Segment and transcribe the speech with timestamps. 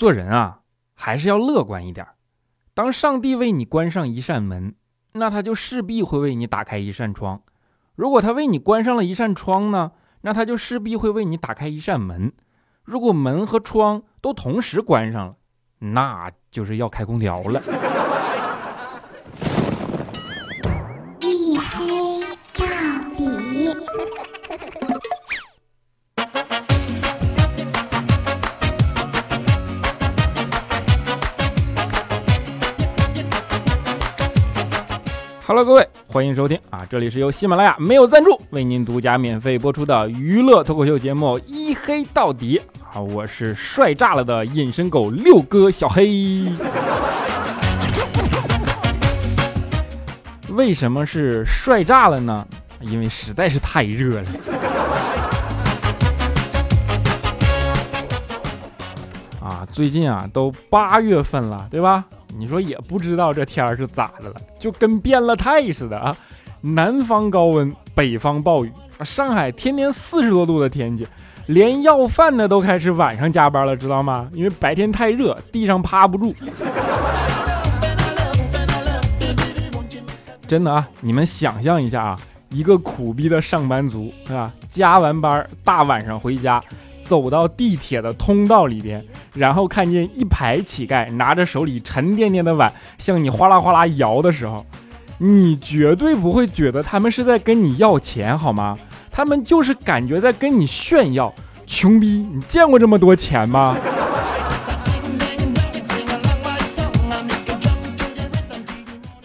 [0.00, 0.60] 做人啊，
[0.94, 2.06] 还是要乐观一点。
[2.72, 4.74] 当上帝为你关上一扇门，
[5.12, 7.42] 那他就势必会为你打开一扇窗；
[7.96, 9.92] 如果他为你关上了一扇窗呢，
[10.22, 12.32] 那他就势必会为你打开一扇门。
[12.82, 15.36] 如果门和窗都同时关上了，
[15.80, 17.60] 那就是要开空调了。
[35.50, 36.86] Hello，各位，欢迎收听啊！
[36.88, 42.62] 这里是由喜马拉雅没有赞助为您独家免费播出的娱乐脱口秀节目《一黑到底》
[42.96, 43.00] 啊！
[43.00, 46.44] 我是帅炸了的隐身狗六哥小黑。
[50.50, 52.46] 为什么是帅炸了呢？
[52.82, 54.26] 因为实在是太热了。
[59.42, 62.04] 啊，最近啊，都八月份了，对吧？
[62.36, 66.16] 你说也不知道这天儿是咋的了，就跟变了态似的啊！
[66.62, 68.72] 南方高温，北方暴雨，
[69.04, 71.06] 上海天天四十多度的天气，
[71.46, 74.28] 连要饭的都开始晚上加班了，知道吗？
[74.32, 76.34] 因为白天太热，地上趴不住。
[80.46, 82.20] 真的啊，你们想象一下啊，
[82.50, 84.52] 一个苦逼的上班族，是吧？
[84.68, 86.62] 加完班，大晚上回家。
[87.10, 94.64] 走到地铁的通道里边，然后看见一排乞丐拿着手里沉甸甸的碗向你哗啦哗啦摇的时候，
[95.18, 98.78] 你绝对不会觉得他们是在跟你要钱，好吗？
[99.10, 101.34] 他们就是感觉在跟你炫耀。
[101.66, 103.76] 穷逼，你见过这么多钱吗？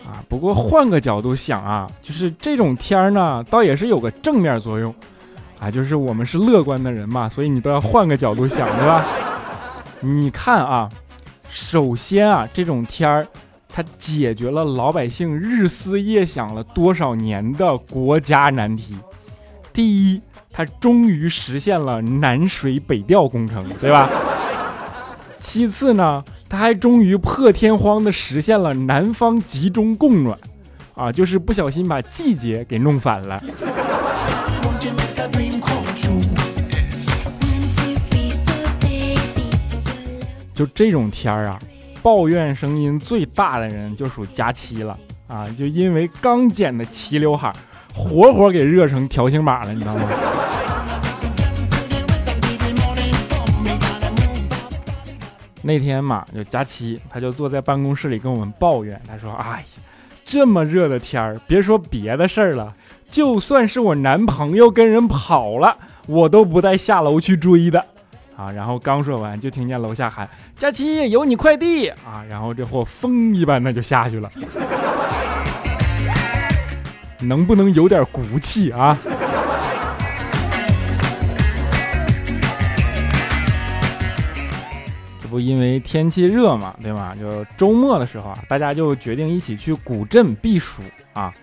[0.03, 4.92] 啊，不过换个角度想啊，就是这种天儿呢，倒也是有个正面作用。
[5.59, 9.06] 啊，就是我们是乐观的人嘛，所以你都要换个角度想，对吧？
[10.02, 10.89] 你看啊，
[11.50, 13.25] 首先啊，这种天儿，
[13.70, 18.95] 它解决了老百姓日思夜想了多少年的国家难题。
[19.73, 20.21] 第一，
[20.52, 24.10] 它终于实现了南水北调工程，对吧？
[25.39, 30.37] 其次呢，它还终于破天荒的实现了南方集中供暖，
[30.95, 33.42] 啊，就是不小心把季节给弄反了。
[40.53, 41.59] 就这种天儿啊，
[42.02, 44.97] 抱怨声音最大的人就属佳期了
[45.27, 45.45] 啊！
[45.58, 47.53] 就因为刚剪的齐刘海，
[47.93, 50.09] 活活给热成条形码了，你知道吗？
[55.61, 59.65] 那天嘛，就佳期，他就坐在办公室里跟我们抱怨，他说：“哎呀，
[60.23, 62.71] 这么热的天儿，别说别的事儿了，
[63.10, 65.77] 就算是我男朋友跟人跑了，
[66.08, 67.86] 我都不带下楼去追的。”
[68.36, 74.30] 啊，然后刚说完，就听见楼下喊：“佳期，有你快递啊！”然后这货风一般的就下去了。
[77.21, 78.98] 能不能有点骨气啊？
[85.22, 87.16] 这不因为天气热嘛，对吗？
[87.16, 90.82] 就周末的时候啊，大家就决定一起去古镇避暑
[91.14, 91.33] 啊。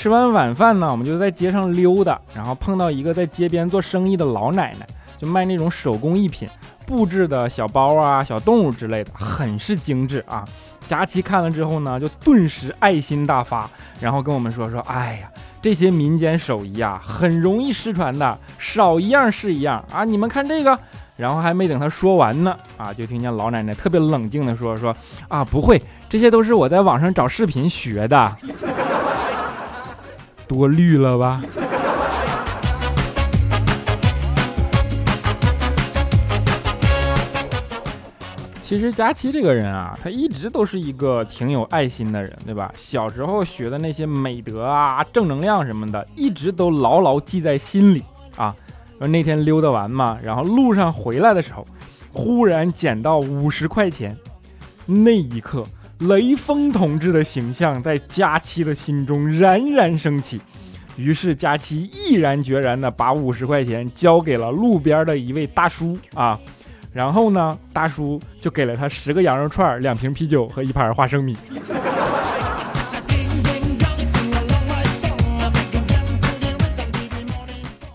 [0.00, 4.86] 吃完晚饭呢，我们就在街上溜达，然后碰到一个在街边做生意的老奶奶。
[5.18, 6.48] 就卖那种手工艺品，
[6.86, 10.42] 布置的小包啊、小动物之类的，很是精致啊。
[10.86, 13.68] 佳琪看了之后呢，就顿时爱心大发，
[14.00, 15.30] 然后跟我们说说：“哎呀，
[15.60, 20.02] 这些民间手艺啊，很容易失传的，少一样是一样啊。
[20.02, 20.78] 你们看这个。”
[21.18, 24.96] 然后还没等他说完呢，啊，就听见老奶奶特别冷静的说：“说
[25.28, 25.78] 啊，不会，
[26.08, 28.34] 这些都是我在网上找视频学的，
[30.50, 31.40] 多虑了吧。”
[38.60, 42.72] 其实佳琪这个人啊，他一直都是一个挺有爱心的人，对吧？
[42.76, 48.02] 小时候学的那些美德啊、正能量什么的，一直都牢牢记在心里
[48.36, 48.54] 啊。
[48.98, 51.64] 那天溜达完嘛，然后路上回来的时候，
[52.12, 54.16] 忽然捡到五十块钱，
[54.86, 55.64] 那一刻，
[56.00, 60.40] 雷锋同志的形象在佳期的心中冉冉升起。
[60.96, 66.38] 于是佳期毅然决然地把五十块钱交给了路边的一位大叔啊。
[66.92, 71.36] 然后呢，大叔就给了他十个羊肉串、两瓶啤酒和一盘花生米。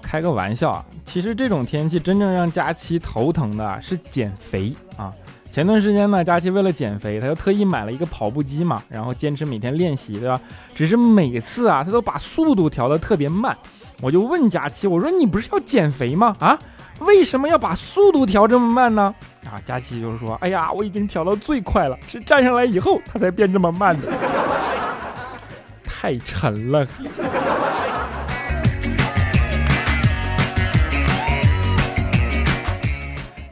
[0.01, 5.12] 开个玩笑啊，其实这种天气真正让佳期头疼的是减肥啊。
[5.56, 10.38] 前段时间呢，佳琪为了减肥，他就特意买了一个跑步机嘛，然后坚持每天练习，对吧？
[10.75, 13.56] 只是每次啊，他都把速度调得特别慢。
[14.02, 16.36] 我就问佳琪，我说你不是要减肥吗？
[16.42, 16.60] 啊？
[17.00, 19.16] 为什么要把速度调这么慢呢？
[19.46, 24.12] 啊，佳琪就是说，哎呀，我已经调到最快了，是站上来以后它才变这么慢的，
[25.88, 26.86] 太沉了。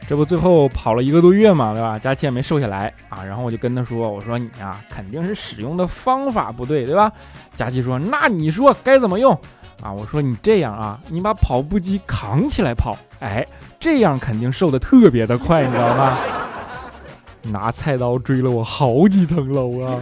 [0.06, 1.98] 这不最后跑了一个多月嘛，对吧？
[1.98, 3.24] 佳琪也没瘦下来啊。
[3.24, 7.10] 然后我就跟他说：“我说你啊，肯定是使用的方法不对，对吧？”
[7.56, 9.32] 佳琪说：“那你说该怎么用
[9.82, 13.46] 啊？”我说：“你这样啊，你把跑步机扛起来跑，哎，
[13.80, 16.18] 这样肯定瘦的特别的快，你知道吗？”
[17.48, 20.00] 拿菜刀追了我好几层楼啊！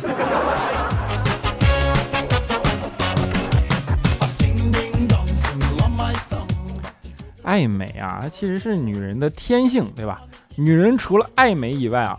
[7.52, 10.22] 爱美啊，它其实是女人的天性，对吧？
[10.56, 12.18] 女人除了爱美以外啊，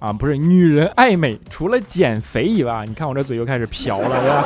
[0.00, 4.44] 啊不是，女人爱美除了减肥以外，你看我这嘴又开始瓢了，对吧？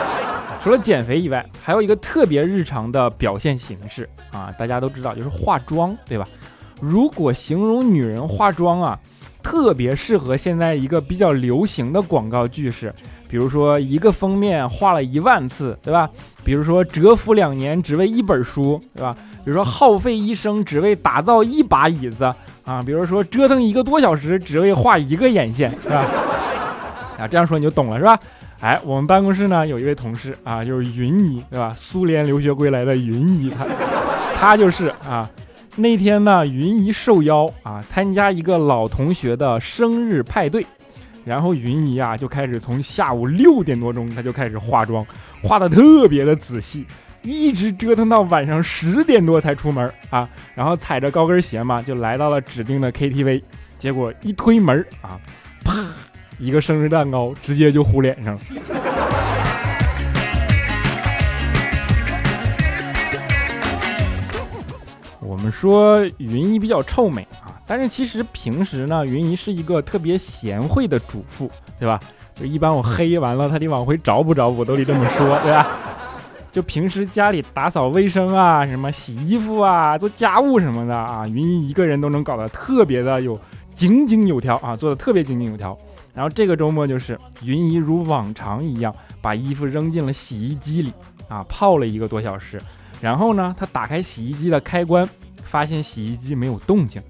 [0.61, 6.29] 除了减肥以外，还有一个特别日常的表现形式啊，大家都知道就是化妆，对吧？
[6.83, 9.01] 如果形容女人化妆啊。
[9.47, 12.93] 特别适合现在一个比较流行的广告句式，
[13.29, 16.11] 比如说一个封面画了一万次，对吧？
[16.43, 19.17] 比如说蛰伏两年只为一本书，对吧？
[19.45, 22.25] 比如说耗费一生只为打造一把椅子
[22.65, 26.05] 啊，比如说折腾一个多小时只为画一个眼线，是吧？
[27.17, 28.19] 啊，这样说你就懂了，是吧？
[28.59, 31.73] 哎，我们办公室呢有一位同事啊，就是云姨，对吧？
[31.79, 33.65] 苏联留学归来的云姨，他
[34.37, 35.31] 他就是啊。
[35.79, 40.65] 那天呢，云姨受邀啊参加一个老同学的生日派对，
[41.23, 45.07] 然后云姨啊就开始从下午六点多钟，她就开始化妆，
[45.43, 46.87] 化的特别的仔细，
[47.21, 50.27] 一直折腾到晚上十点多才出门啊，
[50.57, 53.43] 然后踩着高跟鞋嘛，就来到了指定的 KTV，
[53.77, 55.21] 结果一推门啊，
[55.63, 55.75] 啪，
[56.39, 58.41] 一个生日蛋糕直接就糊脸上了。
[65.51, 72.01] 说云姨比较臭美啊，但是其实平时呢，云姨是一个特别贤惠的主妇，对吧？
[72.35, 75.67] 就一般我黑完了，她得往回找补找补，都得这么说，对吧？
[76.53, 83.39] 就平时家里打扫卫生啊，什么洗衣服啊，做家务什么的啊，云姨一个人都能搞得特别的有
[83.75, 85.77] 井井有条啊，做的特别井井有条。
[86.15, 90.93] 然后这个周末就是云姨如往常一样，把衣服扔进了洗衣机里
[91.29, 92.59] 啊，泡了一个多小时。
[93.03, 95.07] 然后呢，她打开洗衣机的开关。
[95.47, 97.01] 发现洗衣机没有动静，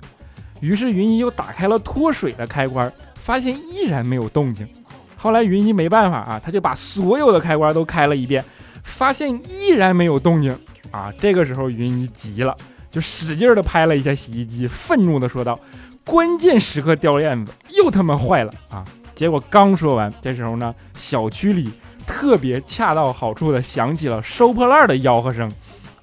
[0.61, 4.69] 于是云姨又打开了脱水的开关，发现依然没有动静。
[5.17, 8.45] 后来云姨没办法啊，她就把所有的开关都开了一遍，
[8.85, 10.57] 发现依然没有动静
[10.91, 11.13] 啊。
[11.19, 12.55] 这个时候云姨急了，
[12.91, 15.59] 就使劲的拍了一下洗衣机，愤怒的说道
[16.05, 18.87] ：“关键时刻掉链子，又他妈坏了啊！”
[19.17, 21.73] 结果刚说完，这时候呢，小区里
[22.07, 25.51] 特别恰到好处的响起了收破烂的吆喝声。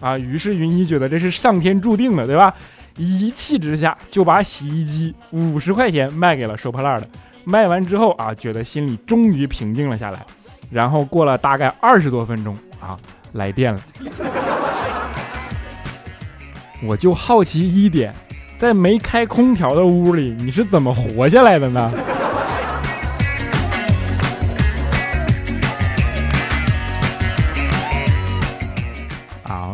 [0.04, 2.54] 啊，于是云姨觉得这是上天注定的，对吧？
[2.98, 7.08] 一气之下就把洗衣机五十块钱卖给了收破烂的。
[7.46, 10.20] 卖完之后啊，觉得心里终于平静了下来。
[10.70, 12.98] 然后过了大概二十多分钟啊，
[13.32, 13.82] 来电了。
[16.84, 18.14] 我就好奇一点，
[18.58, 21.90] 在没开空调的屋里，你是怎么活下来的呢？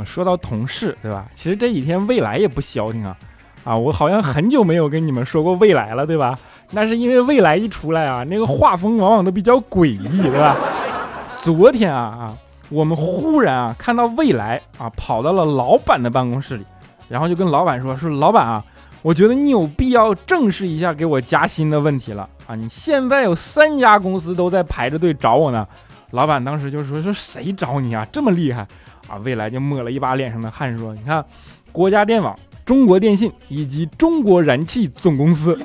[0.10, 1.26] 说到同事，对吧？
[1.36, 3.16] 其实这几天未来也不消停啊，
[3.64, 6.38] 啊，我好像很久没有跟你们说过未来了，对吧？
[6.72, 10.56] 那是因为未来一出来啊，那个画风往往都比较诡异，对吧？
[11.38, 12.38] 昨天啊啊，
[12.70, 16.66] 我们忽然啊看到未来啊跑到了老板的办公室里，
[17.08, 18.64] 然后就跟老板说说，老板啊，
[19.02, 22.56] 我觉得你有必要正视一下给我加薪的问题了啊！
[22.56, 25.66] 你现在有三家公司都在排着队找我呢。
[26.12, 28.06] 老板当时就说说谁找你啊？
[28.12, 28.68] 这么厉害？
[29.10, 29.18] 啊！
[29.24, 31.26] 未来就抹了一把脸上的汗，说：“你看，
[31.72, 35.60] 国家电网、中国电信以及中国燃气总公司，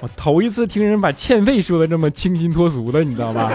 [0.00, 3.52] 我头一次听人把欠费说的这么清新脱俗的，你知道吧？”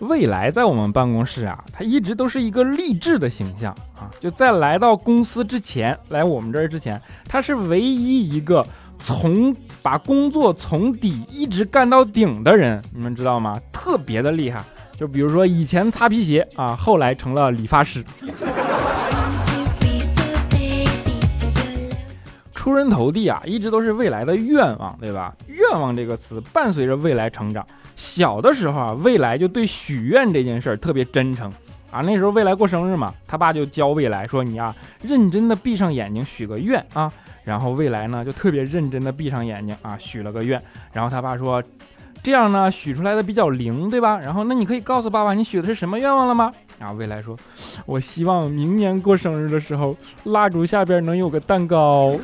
[0.00, 4.10] 未来在我们办公室啊，他一直都是一个励志的形象啊！
[4.18, 8.66] 就在来到公司之前，来我们这儿之前，他是唯一一个。
[9.00, 13.60] 从把工作从底一直干到顶的人，你们知道吗？
[13.72, 14.62] 特别的厉害。
[14.96, 18.04] 就比如说以前擦皮鞋啊，后来成了理发师。
[22.52, 25.32] 出人头地啊，一直都是未来的愿望，对吧？
[25.46, 27.64] 愿望这个词伴随着未来成长。
[27.96, 31.50] 小的时候啊，未来就对许愿这件事儿特别真诚
[31.90, 32.00] 啊。
[32.02, 37.12] 那时候未来过生日嘛，他爸就教未来说：“你啊，认真的闭上眼睛许个愿啊。”
[37.44, 40.62] 然后未来呢，就特别认真的闭上眼睛啊，许了个愿。
[40.92, 41.62] 然后他爸说，
[42.22, 44.18] 这样呢，许出来的比较灵，对吧？
[44.18, 46.52] 然后那你可以告诉爸爸，你许的是什么愿望了吗？
[46.78, 47.36] 啊，未来说，
[47.86, 52.14] 我希望明年过生日的时候，蜡烛下边能有个蛋糕。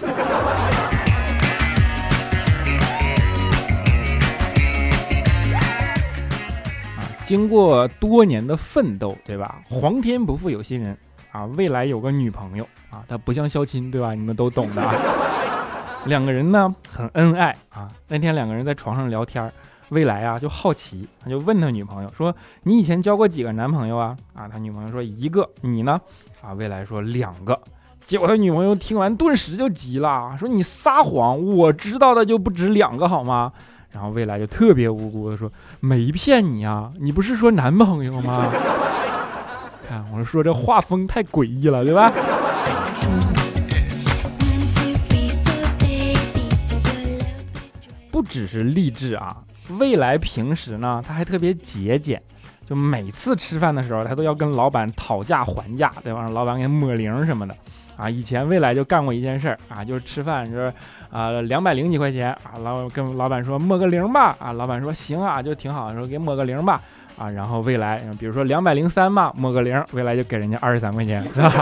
[7.24, 9.62] 经过多年的奋斗，对吧？
[9.68, 10.96] 皇天不负有心人
[11.32, 14.14] 啊，未来有个女朋友啊，他不像肖钦，对吧？
[14.14, 14.82] 你们都懂的。
[14.82, 14.94] 啊。
[16.06, 19.50] 两个人呢很恩爱啊，那天两个人在床上聊天
[19.88, 25.98] 未来啊就好奇，他就问他女朋友说：“你以前交过几个男朋友啊？”啊，他女朋友说：“一个。”你呢？
[26.42, 27.58] 啊，未来说：“两个。”
[28.04, 31.42] 结果他女朋友听完顿时就急了，说：“你撒谎！
[31.42, 33.50] 我知道的就不止两个好吗？”
[33.94, 35.48] 然后未来就特别无辜的说
[35.78, 38.50] ：“没骗你啊，你不是说男朋友吗？”
[39.88, 42.12] 看， 我说这画风太诡异了，对吧？
[48.10, 49.36] 不只是励志啊。
[49.78, 52.20] 未来平时呢，他还特别节俭，
[52.68, 56.20] 就每次吃饭的时候，他都要跟老板讨价还价，对吧？
[56.22, 57.56] 让老板给抹零什么的
[57.96, 58.08] 啊。
[58.08, 60.72] 以前未来就干过一件事儿啊，就是吃饭就是
[61.10, 66.80] 啊两百零几块钱啊，老跟老板说抹个零吧啊，老板说行啊，就挺好，说给抹个零吧
[67.16, 67.28] 啊。
[67.30, 71.52] 然后未来比如说两百零三嘛，抹个零，未来就给人家二十三块钱， 是吧？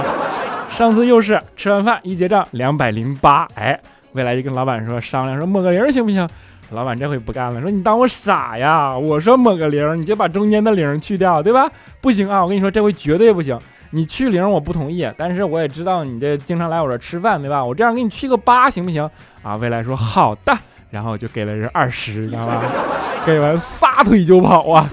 [0.70, 3.78] 上次又是吃完饭一结账两百零八，哎，
[4.12, 6.28] 未来就跟老板说商量说抹个零行不行？
[6.70, 8.96] 老板这回不干了，说你当我傻呀？
[8.96, 11.70] 我说抹个零，你就把中间的零去掉，对吧？
[12.00, 13.58] 不行啊，我跟你说，这回绝对不行。
[13.94, 17.62] 你去零我不同意，但是我也知道你这经常来我这吃饭，对吧？
[17.62, 19.08] 我这样给你去个八，行不行？
[19.42, 20.58] 啊，未来说好的，
[20.88, 22.62] 然后就给了人二十，知道吧？
[23.26, 24.88] 给完撒腿就跑啊！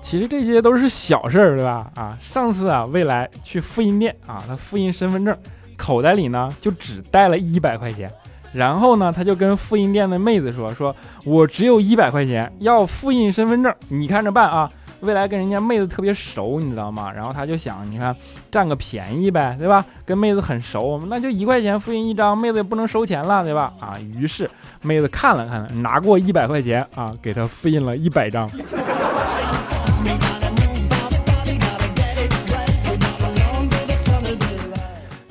[0.00, 1.90] 其实这些都是小事儿，对吧？
[1.96, 5.36] 啊，上次啊，未来去复印店啊，他复印身份证。
[5.76, 8.08] 口袋里呢就只带了一百块钱，
[8.52, 10.94] 然后呢他就跟复印店的妹子说：“说
[11.24, 14.70] 我只有一百块钱，要复印身份证，你看着办啊。”
[15.02, 17.10] 未来跟人家妹子特别熟，你知道吗？
[17.12, 18.14] 然后他就想，你看
[18.52, 19.84] 占个便宜呗，对吧？
[20.06, 23.72] 跟妹子很熟，那就一块钱复印一张，妹子也不能收钱了，对吧？
[23.80, 24.48] 啊，于是
[24.80, 28.48] 妹子看了看，拿过一百块钱啊，给他复印了一百张。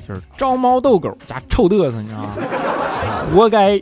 [0.06, 2.34] 就是招猫逗狗加臭嘚瑟，你知道吗？
[3.32, 3.80] 活该！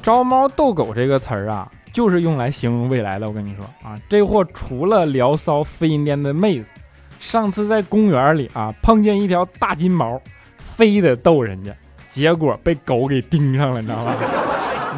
[0.00, 3.28] 招猫逗狗这个词儿啊，就是用来形容未来的。
[3.28, 6.70] 我跟你说啊，这货除了聊骚复印店的妹子，
[7.20, 10.18] 上次在公园里啊碰见一条大金毛，
[10.56, 11.70] 非得逗人家，
[12.08, 14.14] 结果被狗给盯上了，你知道吗？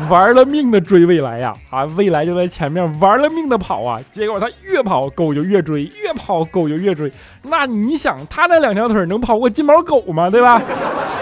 [0.08, 1.54] 玩了命的追未来呀！
[1.70, 7.12] 啊，未来就在前面玩了命的跑啊，结果他越跑狗就越追，越跑狗就越追。
[7.42, 10.30] 那你想，他那两条腿能跑过金毛狗吗？
[10.30, 10.60] 对吧？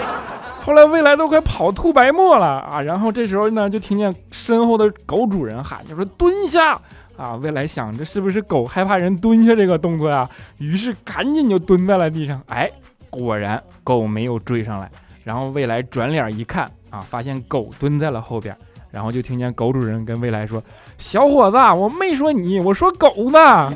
[0.61, 2.81] 后来未来都快跑吐白沫了啊！
[2.81, 6.79] 然后这时候呢，就听见身后的狗主人喊，就说蹲下
[7.17, 7.35] 啊！
[7.41, 10.29] 未来想，这是不是狗害怕人蹲下这个动作呀？
[10.59, 12.39] 于是赶紧就蹲在了地上。
[12.47, 12.69] 哎，
[13.09, 14.89] 果然狗没有追上来。
[15.23, 18.55] 然后未来转脸一看啊，发现狗蹲在了后边。
[18.91, 20.63] 然后就听见狗主人跟未来说
[20.97, 23.71] ：“小伙子，我没说你，我说狗呢。”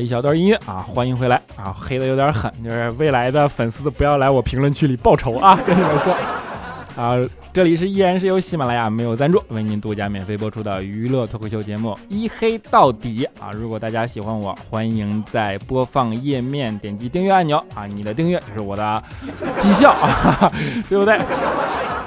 [0.00, 6.14] 一小段音乐啊，欢迎回来啊，黑的有点狠，就是未来的粉丝不要来我评论区里报仇啊， 跟你们说。
[6.96, 7.14] 啊，
[7.52, 13.50] 这里是依然是由喜马拉雅没有赞助为您独家免费播出的娱乐脱口秀节目《一黑到底》啊！
[13.52, 17.86] 如果大家喜欢我，欢迎在播放页面点击订阅按钮啊！
[17.86, 19.02] 你的订阅就是我的
[19.58, 20.50] 绩效啊，
[20.88, 21.18] 对不对？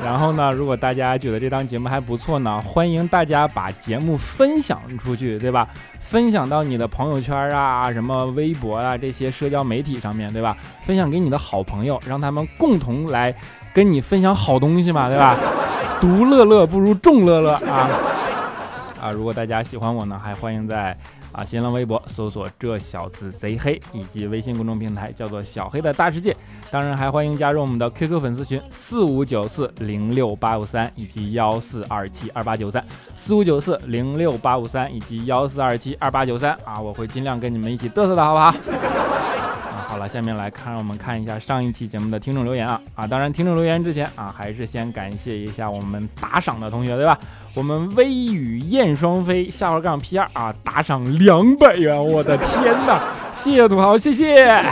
[0.03, 5.67] 然后呢，如果大家觉得这档节目还不错呢，欢迎大家把节目分享出去，对吧？
[6.10, 10.58] 分享到你的朋友圈啊，什么微博啊这些社交媒体上面对吧？
[10.82, 13.32] 分享给你的好朋友，让他们共同来
[13.72, 15.38] 跟你分享好东西嘛，对吧？
[16.01, 17.89] 独乐乐不如众乐乐啊！
[19.00, 20.98] 啊，如果大家喜欢我呢，还欢迎在。
[21.39, 26.36] 啊，新浪微博搜索“这小子贼黑”，以及微信公众平台叫做“小黑的大世界”。
[26.69, 32.84] 当然，还欢迎加入我们的 QQ 粉丝群四五九四零六八五三以及幺四二七二八九三
[33.15, 38.53] 四五九四零六八五三以及幺四二七二八九三啊，我会尽量跟你们一起嘚瑟的，好不好？
[40.00, 43.06] 好了，下面来看，我们看一下上一期节目的听众留言啊啊！
[43.06, 47.20] 当然，听众留言之前啊，还是先感谢一下我们打赏的同学，对吧？
[47.53, 52.98] 我们微雨燕双飞下划杠 P 二啊，打赏两百元，我的天哪！
[53.34, 54.63] 谢谢土豪，谢谢。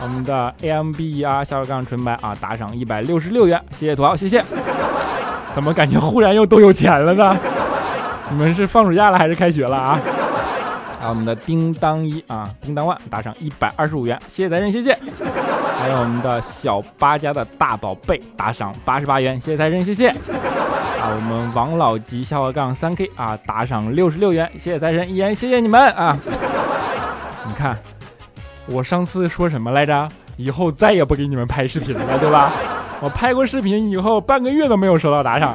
[0.00, 4.44] 我们的 A M B E R 小杠纯白啊，打赏一百六十六元，谢谢土豪，谢谢。
[5.52, 7.36] 怎么感觉忽然又都有钱了呢？
[8.30, 9.98] 你们是放暑假了还是开学了啊？
[11.00, 14.96] 啊我们的叮当一啊，叮当万打赏一百二十五元，谢谢财神，谢谢。
[15.78, 20.08] 还有我们的小八家的大宝贝打赏八十八元，谢谢财神，谢谢。
[20.08, 26.18] 啊，我们王老吉下划杠三 K 啊，打赏六十六元，谢谢财神，依然谢谢你们啊。
[27.46, 27.78] 你看，
[28.66, 30.06] 我上次说什么来着？
[30.36, 32.52] 以后再也不给你们拍视频了，对吧？
[33.00, 35.54] 我拍过视频以后，半个月都没有收到打赏，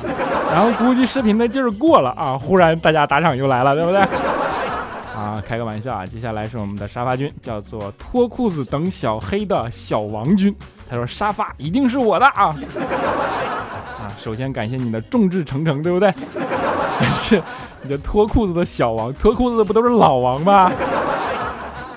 [0.52, 4.02] 然后估计视频的劲儿过了啊，忽然大家打赏又来了，对不对？
[5.46, 6.06] 开个玩笑啊！
[6.06, 10.54] 接下来是我们的沙发君，叫做脱裤子等小黑的小王君。
[10.90, 12.56] 他说：“沙发一定是我的啊！”
[14.02, 16.12] 啊，首先感谢你的众志成城，对不对？
[17.16, 17.42] 是，
[17.84, 20.72] 你这脱裤子的小王，脱裤子的不都是老王吗？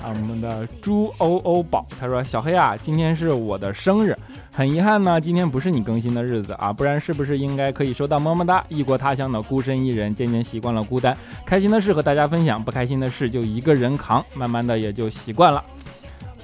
[0.09, 4.17] 我们的猪欧欧宝，他说：“小黑啊，今天是我的生日。”
[4.51, 8.63] 很遗憾呢，今天不是你更新的日子啊，不然是不是应该可以收到么么哒？
[8.67, 15.63] 异国他乡的孤身一人，渐渐习惯了孤单，开心的事和大家分享，不开心的事就一个人扛，慢慢的也就习惯了。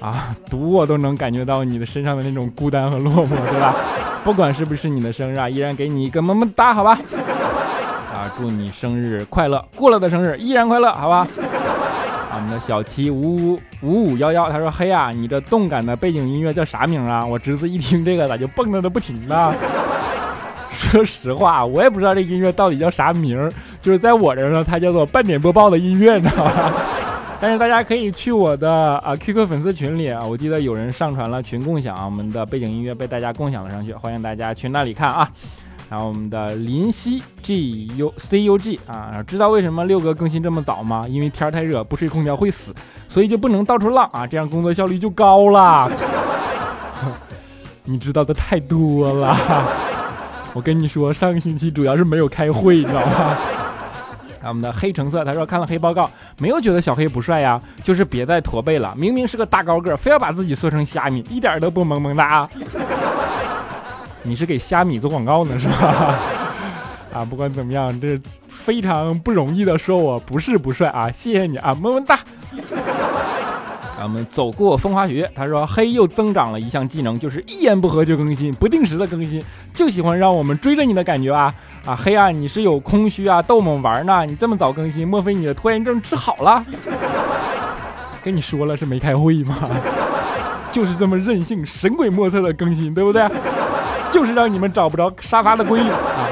[0.00, 3.74] 啊，读我都能感觉到你的身上的那种孤单和落寞，对吧？
[4.24, 6.98] 不管是不是你的生日啊，依然给你一个么么哒，好吧？
[8.14, 11.26] 啊，祝你生日快乐，过了的生日依然快乐，好吧？
[12.36, 17.24] 我们的小七五五五五幺幺，他说：“嘿呀，你这动感的背景音乐叫啥名啊？
[17.24, 19.54] 我侄子一听这个咋就蹦跶的不停呢？”
[20.70, 23.50] 说实话，我也不知道这音乐到底叫啥名，
[23.80, 26.72] 就是在我这儿呢，它叫做半点播报的音乐，你知道吗？
[27.40, 35.30] 但是大家可以去我的啊 QQ 粉丝群里啊，我记得有人上传了群共享，我们的背景音乐被大家共享了上去，欢迎大家去那里看啊。
[35.88, 41.06] 然后我们的林夕 G U C U G 啊，知道为什么六哥更新这么早吗？
[41.08, 42.74] 因为天太热，不吹空调会死，
[43.08, 45.90] 所以就不能到处浪啊，这样工作效率就高了。
[47.84, 49.36] 你知道的太多了，
[50.52, 53.36] 我跟你说，上个星期主要是没有开会，你知道吗？
[54.48, 62.48] 我们的黑橙色他说看了黑报告，没有觉得小黑不帅呀，就是别再驼背了，明明是个大高个，非要把自己缩成虾米，一点都不萌萌哒。
[64.26, 66.18] 你是给虾米做广告呢是吧？
[67.14, 72.18] 啊，不管怎么样，这非常不容易的说我不是不帅啊，谢谢你啊，么么哒。
[73.98, 81.52] 咱们走过风花雪月，他说黑又增长了一项技能，就是一言不合就更新，不定时的更新，就喜欢让我们追着你的感觉啊
[81.86, 84.26] 啊黑啊，你是有空虚啊逗我们玩呢？
[84.26, 86.62] 你这么早更新，莫非你的拖延症治好了？
[88.22, 89.56] 跟你说了是没开会吗？
[90.70, 93.22] 就是这么任性，神鬼莫测的更新，对不对？
[94.10, 96.30] 就是让你们找不着沙发的规律啊！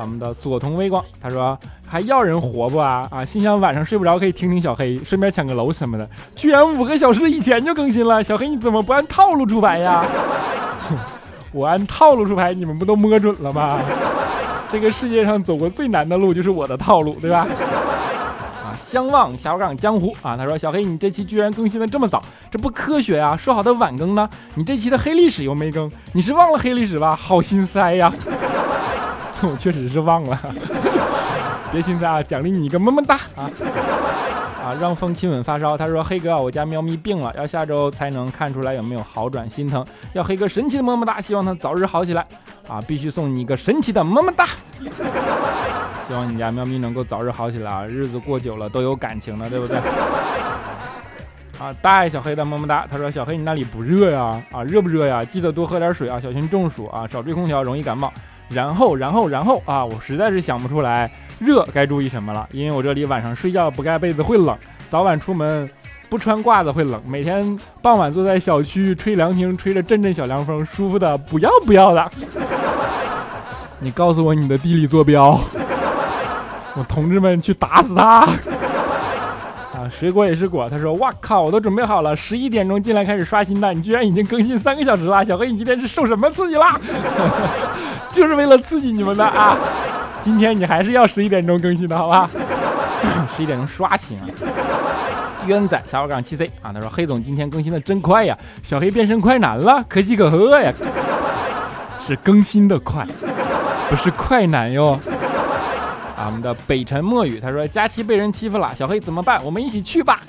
[0.00, 1.58] 我们的佐同微光他说
[1.88, 3.24] 还要人活不啊啊！
[3.24, 6.08] 心想晚上睡不着可以听听小黑，顺便抢个楼什么的。
[6.36, 10.04] 居然五个小时以前就更新了，小黑你怎么不按套路出牌呀？
[11.50, 13.80] 我按套路出牌，你们不都摸准了吗？
[14.68, 17.46] 这个世界上走过最难的路就是我的套路，对吧？
[18.88, 23.36] 相望小港江湖啊，他说小黑你这期居然更新的这么早，这不科学啊！
[23.36, 24.26] 说好的晚更呢？
[24.54, 27.14] 你这期的黑历史又没更，你是忘了黑历史吧？
[27.14, 28.10] 好心塞呀！
[29.42, 30.40] 我确实是忘了，
[31.70, 32.22] 别心塞啊！
[32.22, 33.50] 奖励你一个么么哒啊！
[34.68, 42.26] 啊，让风亲吻发烧，他说黑哥我家喵咪病了，要下周才能看出来有没有好转，心疼，要黑哥神奇的么么哒，希望他早日好起来
[42.68, 42.78] 啊！
[42.86, 44.44] 必须送你一个神奇的么么哒。
[46.06, 47.86] 希望你家喵咪能够早日好起来啊！
[47.86, 49.78] 日子过久了都有感情了，对不对？
[51.58, 52.86] 啊，大爱小黑的么么哒。
[52.90, 54.42] 他说：“小黑，你那里不热呀？
[54.52, 55.24] 啊，热不热呀？
[55.24, 58.12] 记得多喝点水啊，小心中暑啊，少吹空调，容易感冒。
[58.48, 64.56] 然后，然后，然后啊，我实在是想不出来热该注意什么了，因为我这里晚上睡觉不盖被子会冷，
[64.88, 65.68] 早晚出门
[66.08, 72.10] 不穿褂子会冷，每天傍晚坐在小区吹凉亭，吹着阵阵小凉风，舒服的不要不要的。
[73.80, 75.38] 你告诉我你的地理坐标。”
[76.76, 78.24] 我同志们去打死他！
[79.78, 80.68] 啊，水果也是果。
[80.68, 83.72] 他说：“哇靠，我都准备好了，十一点钟进来开始刷新的。
[83.72, 86.76] 你居然已经更新三个小时了，小黑，你今天是受什么刺激啦？
[88.10, 89.56] 就是为了刺激你们的啊！
[90.20, 92.28] 今天你还是要十一点钟更新的，好吧？
[93.36, 94.24] 十一点钟刷新啊！
[95.46, 100.72] 冤仔小伙杠七 C 啊，他说：黑总今天更新的真快呀，小黑变身快男了，可喜可贺呀！
[102.00, 103.06] 是更新的快，
[103.88, 104.98] 不是快男哟。”
[106.28, 109.40] 我们的北辰墨雨他说佳期被人欺负了，小黑怎么办？
[109.42, 110.20] 我们一起去吧。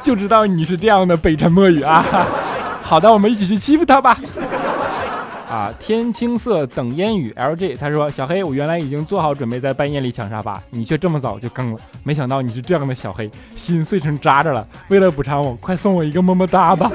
[0.00, 2.04] 就知道你是这样的北辰墨雨啊。
[2.80, 4.16] 好的，我们一起去欺负他吧。
[5.50, 14.64] 啊， 啊，天青色等烟雨，LG，他说小黑，我原来已经做好准备在半夜里抢沙发，你却这么早就更了，没想到你是这样的小黑，心碎成渣渣了。
[14.86, 16.88] 为了补偿我，快送我一个么么哒吧。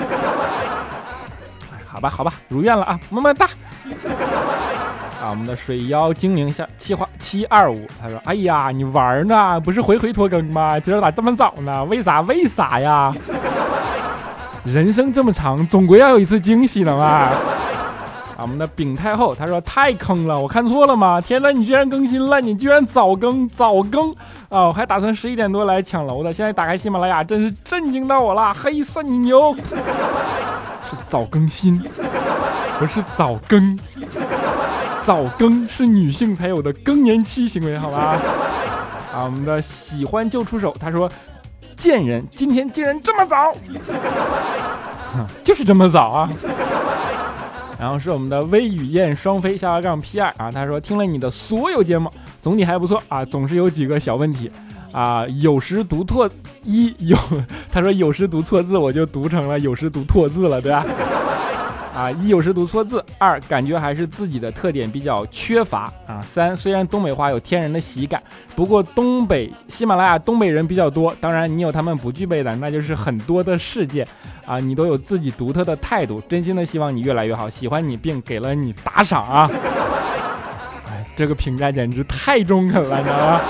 [1.86, 3.50] 好吧，好吧，如愿了啊，么么哒。
[5.30, 10.80] 我们的水妖精灵下七花七二五，他说，哎呀，你玩呢，不是回回拖更吗？
[10.80, 11.84] 今儿咋这么早呢？
[11.86, 12.22] 为啥？
[12.22, 13.14] 为啥呀？
[14.66, 17.30] 人生这么长，总归要有一次惊喜的嘛。
[18.42, 21.20] 我们的丙太后，他说太坑了，我看错了吗？
[21.22, 24.12] 天哪，你居然更新了，你居然早更早更
[24.50, 24.68] 啊！
[24.68, 28.54] 我还打算十一点多来抢楼的，现在打开喜马拉雅，真是震惊到我了。
[28.54, 29.54] 嘿，算你牛，
[30.90, 31.78] 是早更新，
[32.80, 33.78] 不是早更。
[35.10, 38.16] 早更是女性才有的更年期行为，好吧？
[39.12, 41.12] 啊，我们的喜欢就出手，他说
[41.76, 43.52] 贱人，今天竟然这么早，
[45.44, 46.30] 就是这么早啊。
[47.80, 52.08] 然后是我们的微雨燕双飞下拉杠 P 二啊，他说听了你的所有节目，
[52.44, 54.52] 总体还不错啊，总是有几个小问题
[54.92, 56.30] 啊，有时读错
[56.66, 57.18] 一有，
[57.74, 60.78] 他说有时读错字，我就读成了有时读错字了，对吧？
[60.78, 60.86] 啊，
[61.94, 68.22] 啊一有时读错字，二感觉还是自己的特点比较缺乏啊，三虽然东北话有天然的喜感，
[68.56, 74.08] 不过东北喜马拉雅东北人比较多，当然你有他们不具备的，那就是很多的世界
[74.46, 79.50] 啊，你都有自己独特的态度，真心的希望你越来越好，喜欢你并给了你打赏啊，
[80.88, 83.42] 哎，这个评价简直太中肯了，你知道吗？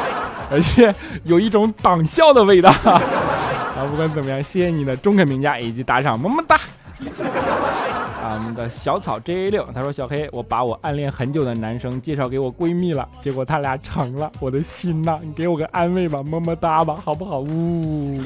[0.50, 6.58] 而且有一种党校的味道啊， 不管怎么样，谢谢你的中肯评价以及打赏，么么哒。
[8.22, 17.40] 啊，我们的小草 J A 六，他说小黑，我把我暗恋很久的男生介绍给我闺蜜了，结果他俩成了，我的心呐，你给我个安慰吧，么么哒吧，好不好？
[17.40, 17.48] 呜，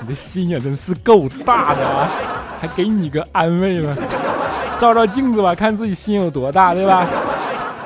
[0.00, 2.08] 你的心也真是够大的啊，
[2.60, 3.96] 还给你个安慰了，
[4.78, 7.08] 照照镜子吧，看自己心有多大，对吧？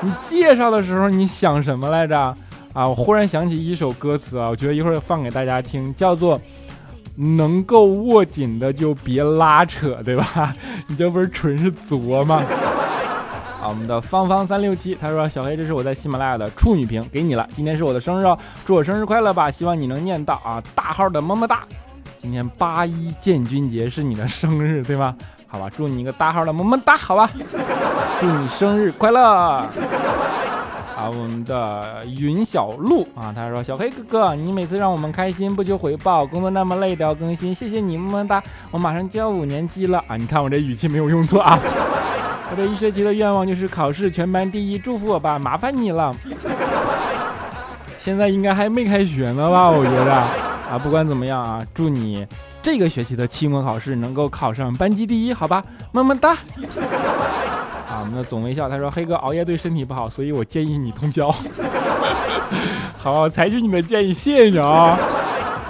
[0.00, 2.18] 你介绍的时候你想什么来着？
[2.72, 6.40] 啊，我忽然想起一首歌词啊，我觉得一会儿放给大家听，叫做。
[7.16, 10.54] 能够握紧的就别拉扯，对吧？
[10.86, 12.42] 你这不是纯是作吗？
[13.60, 17.48] 啊，我们的芳芳三六七，他说小黑，这是我在喜马拉雅的处女屏，给你了。
[17.56, 19.50] 今天是我的生日哦，祝我生日快乐吧！
[19.50, 21.62] 希望你能念到啊，大号的么么哒。
[22.20, 25.16] 今天八一建军节是你的生日，对吗？
[25.48, 27.28] 好吧，祝你一个大号的么么哒，好吧？
[28.20, 29.66] 祝你生日快乐。
[31.08, 38.42] 我们的云小鹿啊，他说：“小黑哥哥，你每次让我们开心不求回报，工作那么累都要更新，谢谢你么么哒！
[38.70, 41.58] 我马上就要五年级了啊，你看我这语气没有用错啊。
[42.50, 46.14] 我这一学期的愿望就是考试全班第一，祝福我吧，麻烦你了。
[47.98, 49.68] 现在应该还没开学呢吧？
[49.68, 50.14] 我觉得
[50.70, 52.26] 啊，不管怎么样啊，祝你
[52.62, 56.36] 这个学期的期末考试能够考上班级第一，好吧，么么哒。”
[58.14, 61.34] 那，总微笑他说：“黑哥熬夜对身体不好，所以我建议你通宵。
[62.98, 64.98] 好，采取你的建议，谢谢你啊。”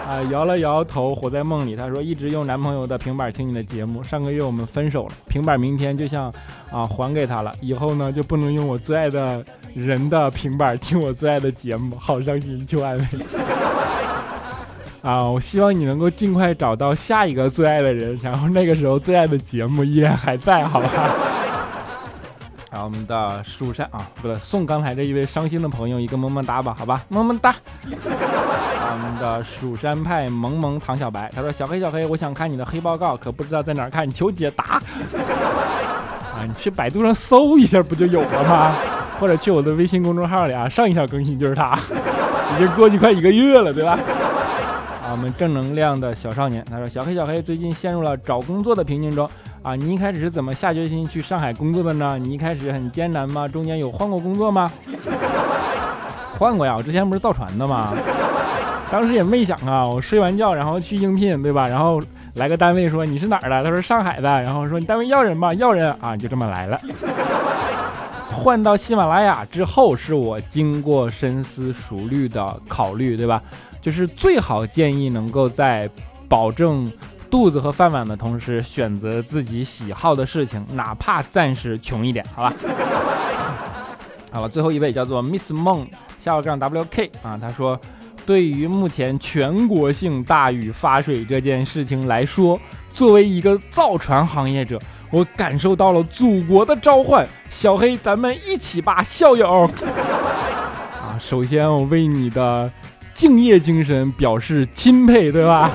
[0.06, 1.74] 啊，摇了摇头，活在梦里。
[1.74, 6.32] 他说：“一直用男朋友的平板听你的节目，上个月我们分手了，平板明天就像
[6.70, 7.52] 啊还给他了。
[7.60, 9.44] 以后呢就不能用我最爱的
[9.74, 13.04] 人的平板听我最爱的节目，好伤心，求安慰。
[15.02, 20.88] 啊，我希望你能够尽快找到下一个最爱的人，然后那个时候最爱的节目依然还在，好吧？”
[22.70, 27.50] 然后我们的蜀山啊，不对，送刚才这一位伤心的朋友一个么么哒吧，好吧，么么哒。
[27.50, 27.56] 啊
[28.92, 34.80] 我们的蜀山派萌萌唐小白，他说小黑小黑，我想看你的黑报告，可不知道在哪儿看，求解答。
[36.34, 38.74] 啊，你去百度上搜一下不就有了吗？
[39.18, 41.78] 或者去我的微信公众号里啊，上一条更新就是他，
[42.54, 43.92] 已经过去快一个月了，对吧？
[45.02, 49.28] 啊，我们正能量的小少年，他说小黑小黑最近陷入了找工作的瓶颈中。
[49.66, 52.16] 啊，你一开始是怎么下决心去上海工作的呢？
[52.22, 53.48] 你一开始很艰难吗？
[53.48, 54.70] 中间有换过工作吗？
[56.38, 57.92] 换过呀，我之前不是造船的吗？
[58.92, 61.66] 当时也没想啊，我睡完觉然后去应聘，对吧？
[61.66, 62.00] 然后
[62.34, 63.64] 来个单位说你是哪儿的？
[63.64, 65.52] 他说上海的，然后说你单位要人吗？
[65.54, 66.80] 要人啊，就这么来了。
[68.30, 73.42] 换到喜马拉雅之后，是我经过深思熟虑的考虑，对吧？
[73.82, 75.90] 就是最好建议能够在
[76.28, 76.88] 保证。
[77.30, 82.52] 肚子和饭碗的同时，选择自己喜好的事情，哪怕暂时穷一点，好吧？
[84.32, 85.86] 好了，最后一位叫做 Miss 梦
[86.20, 87.78] 下划杠 WK 啊，他说，
[88.24, 92.60] 对于目前全国性大雨发水这件事情来说，
[92.92, 94.78] 作为一个造船行业者，
[95.10, 97.26] 我感受到了祖国的召唤。
[97.50, 99.70] 小黑，咱们一起吧，校友！
[101.00, 102.70] 啊，首先我为你的
[103.14, 105.70] 敬业精神表示钦佩，对吧？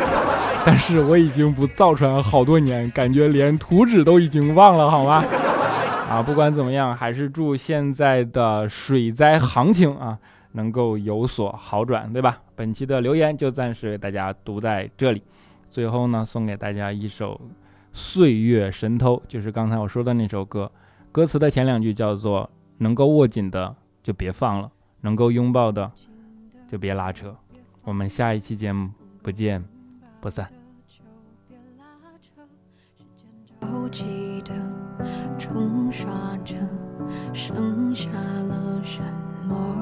[0.66, 5.24] 但是我已经不造船好多年，感觉连图纸都已经忘了，好吗？
[6.10, 10.18] 啊，不管怎么样，还是祝现在的水灾行情啊
[10.52, 12.40] 能够有所好转，对吧？
[12.56, 15.24] 本期的留言就暂时给大家读在这里。
[15.70, 17.34] 最后呢，送给大家一首
[17.94, 20.70] 《岁月神偷》，就是刚才我说的那首歌。
[21.12, 24.70] 歌词的前两句叫做“能够握紧的就别放了，
[25.02, 25.90] 能够拥抱的
[26.70, 27.36] 就别拉扯”。
[27.84, 28.90] 我们下一期节目
[29.24, 29.64] 不见
[30.22, 30.48] 不散。
[33.60, 34.54] 着急的
[35.38, 36.56] 冲刷着，
[37.34, 39.02] 剩下了什
[39.48, 39.81] 么？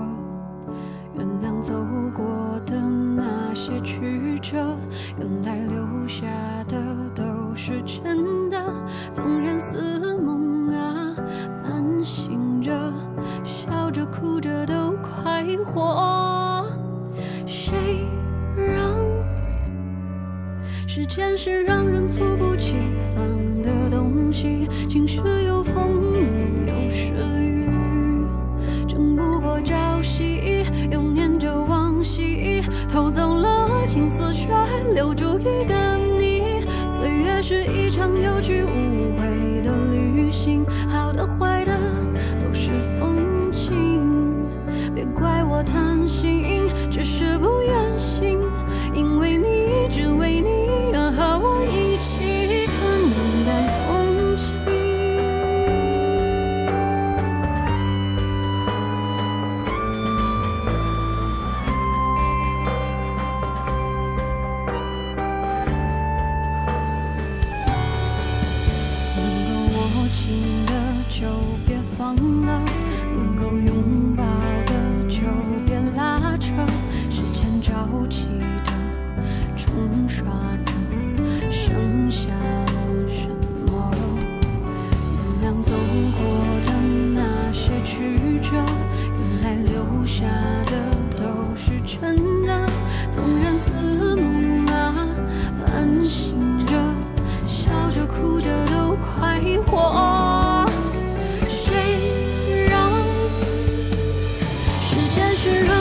[105.10, 105.79] 前世若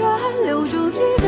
[0.00, 1.19] 却留住一